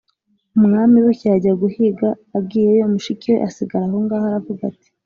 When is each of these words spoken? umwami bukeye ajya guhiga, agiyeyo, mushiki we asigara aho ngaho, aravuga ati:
umwami 0.57 0.97
bukeye 1.05 1.33
ajya 1.37 1.53
guhiga, 1.61 2.07
agiyeyo, 2.37 2.83
mushiki 2.93 3.27
we 3.33 3.37
asigara 3.47 3.85
aho 3.89 3.97
ngaho, 4.05 4.25
aravuga 4.29 4.61
ati: 4.71 4.87